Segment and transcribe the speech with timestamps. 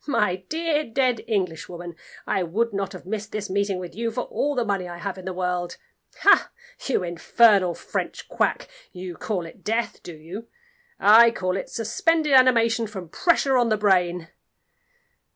[0.07, 1.95] "My dear, dead Englishwoman,
[2.25, 5.19] I would not have missed this meeting with you for all the money I have
[5.19, 5.77] in the world.
[6.21, 6.49] Ha!
[6.87, 10.47] you infernal French Quack, you call it death, do you?
[10.99, 14.29] I call it suspended animation from pressure on the brain!"